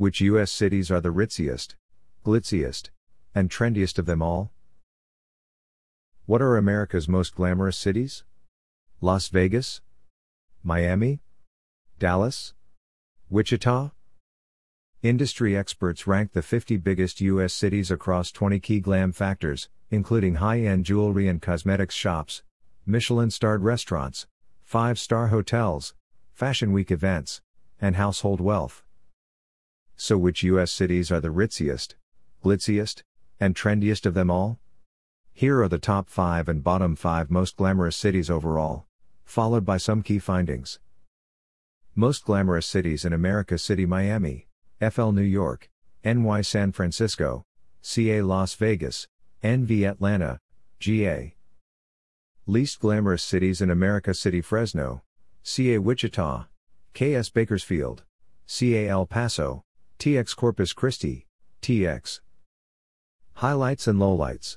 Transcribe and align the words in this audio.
Which 0.00 0.22
U.S. 0.22 0.50
cities 0.50 0.90
are 0.90 1.02
the 1.02 1.12
ritziest, 1.12 1.74
glitziest, 2.24 2.88
and 3.34 3.50
trendiest 3.50 3.98
of 3.98 4.06
them 4.06 4.22
all? 4.22 4.50
What 6.24 6.40
are 6.40 6.56
America's 6.56 7.06
most 7.06 7.34
glamorous 7.34 7.76
cities? 7.76 8.24
Las 9.02 9.28
Vegas? 9.28 9.82
Miami? 10.62 11.20
Dallas? 11.98 12.54
Wichita? 13.28 13.90
Industry 15.02 15.54
experts 15.54 16.06
rank 16.06 16.32
the 16.32 16.40
50 16.40 16.78
biggest 16.78 17.20
U.S. 17.20 17.52
cities 17.52 17.90
across 17.90 18.32
20 18.32 18.58
key 18.58 18.80
glam 18.80 19.12
factors, 19.12 19.68
including 19.90 20.36
high 20.36 20.60
end 20.60 20.86
jewelry 20.86 21.28
and 21.28 21.42
cosmetics 21.42 21.94
shops, 21.94 22.42
Michelin 22.86 23.30
starred 23.30 23.62
restaurants, 23.62 24.26
five 24.62 24.98
star 24.98 25.28
hotels, 25.28 25.92
Fashion 26.32 26.72
Week 26.72 26.90
events, 26.90 27.42
and 27.82 27.96
household 27.96 28.40
wealth. 28.40 28.82
So, 30.02 30.16
which 30.16 30.42
U.S. 30.44 30.72
cities 30.72 31.12
are 31.12 31.20
the 31.20 31.28
ritziest, 31.28 31.94
glitziest, 32.42 33.02
and 33.38 33.54
trendiest 33.54 34.06
of 34.06 34.14
them 34.14 34.30
all? 34.30 34.58
Here 35.34 35.60
are 35.60 35.68
the 35.68 35.78
top 35.78 36.08
5 36.08 36.48
and 36.48 36.64
bottom 36.64 36.96
5 36.96 37.30
most 37.30 37.58
glamorous 37.58 37.98
cities 37.98 38.30
overall, 38.30 38.86
followed 39.26 39.66
by 39.66 39.76
some 39.76 40.00
key 40.00 40.18
findings. 40.18 40.80
Most 41.94 42.24
glamorous 42.24 42.64
cities 42.64 43.04
in 43.04 43.12
America 43.12 43.58
City 43.58 43.84
Miami, 43.84 44.46
FL 44.80 45.10
New 45.10 45.20
York, 45.20 45.68
NY 46.02 46.40
San 46.40 46.72
Francisco, 46.72 47.44
CA 47.82 48.22
Las 48.22 48.54
Vegas, 48.54 49.06
NV 49.44 49.86
Atlanta, 49.86 50.38
GA. 50.78 51.34
Least 52.46 52.80
glamorous 52.80 53.22
cities 53.22 53.60
in 53.60 53.70
America 53.70 54.14
City 54.14 54.40
Fresno, 54.40 55.02
CA 55.42 55.76
Wichita, 55.76 56.46
KS 56.94 57.28
Bakersfield, 57.28 58.04
CA 58.46 58.88
El 58.88 59.04
Paso, 59.04 59.62
TX 60.00 60.34
Corpus 60.34 60.72
Christi, 60.72 61.26
TX. 61.60 62.20
Highlights 63.34 63.86
and 63.86 63.98
lowlights. 63.98 64.56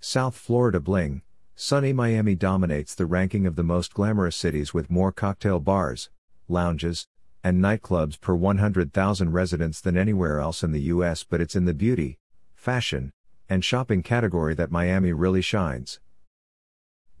South 0.00 0.34
Florida 0.34 0.80
Bling, 0.80 1.22
sunny 1.54 1.92
Miami 1.92 2.34
dominates 2.34 2.96
the 2.96 3.06
ranking 3.06 3.46
of 3.46 3.54
the 3.54 3.62
most 3.62 3.94
glamorous 3.94 4.34
cities 4.34 4.74
with 4.74 4.90
more 4.90 5.12
cocktail 5.12 5.60
bars, 5.60 6.10
lounges, 6.48 7.06
and 7.44 7.62
nightclubs 7.62 8.20
per 8.20 8.34
100,000 8.34 9.30
residents 9.30 9.80
than 9.80 9.96
anywhere 9.96 10.40
else 10.40 10.64
in 10.64 10.72
the 10.72 10.82
US, 10.82 11.22
but 11.22 11.40
it's 11.40 11.54
in 11.54 11.66
the 11.66 11.72
beauty, 11.72 12.18
fashion, 12.56 13.12
and 13.48 13.64
shopping 13.64 14.02
category 14.02 14.56
that 14.56 14.72
Miami 14.72 15.12
really 15.12 15.42
shines. 15.42 16.00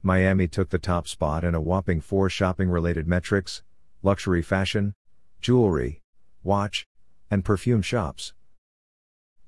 Miami 0.02 0.48
took 0.48 0.70
the 0.70 0.78
top 0.80 1.06
spot 1.06 1.44
in 1.44 1.54
a 1.54 1.60
whopping 1.60 2.00
four 2.00 2.28
shopping 2.28 2.68
related 2.68 3.06
metrics 3.06 3.62
luxury 4.02 4.42
fashion, 4.42 4.94
jewelry, 5.40 6.00
watch, 6.42 6.84
and 7.30 7.44
perfume 7.44 7.82
shops. 7.82 8.32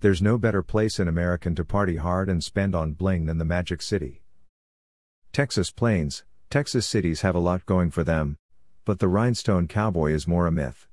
There's 0.00 0.20
no 0.20 0.38
better 0.38 0.62
place 0.62 0.98
in 0.98 1.08
American 1.08 1.54
to 1.54 1.64
party 1.64 1.96
hard 1.96 2.28
and 2.28 2.44
spend 2.44 2.74
on 2.74 2.92
bling 2.92 3.26
than 3.26 3.38
the 3.38 3.44
Magic 3.44 3.80
City. 3.80 4.22
Texas 5.32 5.70
Plains, 5.70 6.24
Texas 6.50 6.86
cities 6.86 7.22
have 7.22 7.34
a 7.34 7.40
lot 7.40 7.66
going 7.66 7.90
for 7.90 8.04
them, 8.04 8.36
but 8.84 8.98
the 8.98 9.08
rhinestone 9.08 9.66
cowboy 9.66 10.12
is 10.12 10.28
more 10.28 10.46
a 10.46 10.52
myth. 10.52 10.86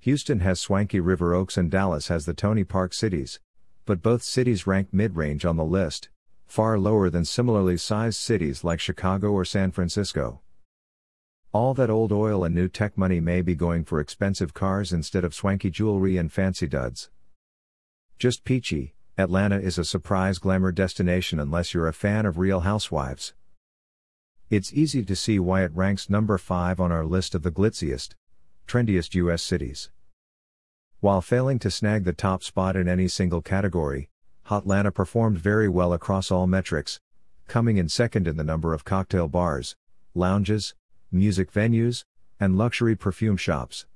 Houston 0.00 0.40
has 0.40 0.60
swanky 0.60 1.00
River 1.00 1.34
Oaks 1.34 1.56
and 1.56 1.70
Dallas 1.70 2.08
has 2.08 2.26
the 2.26 2.34
Tony 2.34 2.64
Park 2.64 2.94
cities, 2.94 3.40
but 3.86 4.02
both 4.02 4.22
cities 4.22 4.66
rank 4.66 4.88
mid 4.92 5.16
range 5.16 5.44
on 5.44 5.56
the 5.56 5.64
list, 5.64 6.08
far 6.46 6.78
lower 6.78 7.10
than 7.10 7.24
similarly 7.24 7.76
sized 7.76 8.18
cities 8.18 8.62
like 8.62 8.78
Chicago 8.78 9.32
or 9.32 9.44
San 9.44 9.72
Francisco. 9.72 10.40
All 11.56 11.72
that 11.72 11.88
old 11.88 12.12
oil 12.12 12.44
and 12.44 12.54
new 12.54 12.68
tech 12.68 12.98
money 12.98 13.18
may 13.18 13.40
be 13.40 13.54
going 13.54 13.82
for 13.86 13.98
expensive 13.98 14.52
cars 14.52 14.92
instead 14.92 15.24
of 15.24 15.32
swanky 15.32 15.70
jewelry 15.70 16.18
and 16.18 16.30
fancy 16.30 16.66
duds. 16.66 17.08
Just 18.18 18.44
peachy, 18.44 18.94
Atlanta 19.16 19.58
is 19.58 19.78
a 19.78 19.84
surprise 19.86 20.38
glamour 20.38 20.70
destination 20.70 21.40
unless 21.40 21.72
you're 21.72 21.88
a 21.88 21.94
fan 21.94 22.26
of 22.26 22.36
Real 22.36 22.60
Housewives. 22.60 23.32
It's 24.50 24.74
easy 24.74 25.02
to 25.06 25.16
see 25.16 25.38
why 25.38 25.64
it 25.64 25.74
ranks 25.74 26.10
number 26.10 26.36
5 26.36 26.78
on 26.78 26.92
our 26.92 27.06
list 27.06 27.34
of 27.34 27.42
the 27.42 27.50
glitziest, 27.50 28.10
trendiest 28.66 29.14
US 29.14 29.42
cities. 29.42 29.90
While 31.00 31.22
failing 31.22 31.58
to 31.60 31.70
snag 31.70 32.04
the 32.04 32.12
top 32.12 32.42
spot 32.42 32.76
in 32.76 32.86
any 32.86 33.08
single 33.08 33.40
category, 33.40 34.10
Hotlanta 34.48 34.92
performed 34.92 35.38
very 35.38 35.70
well 35.70 35.94
across 35.94 36.30
all 36.30 36.46
metrics, 36.46 37.00
coming 37.48 37.78
in 37.78 37.88
second 37.88 38.28
in 38.28 38.36
the 38.36 38.44
number 38.44 38.74
of 38.74 38.84
cocktail 38.84 39.26
bars, 39.26 39.74
lounges, 40.14 40.74
music 41.10 41.52
venues, 41.52 42.02
and 42.38 42.56
luxury 42.58 42.96
perfume 42.96 43.36
shops. 43.36 43.86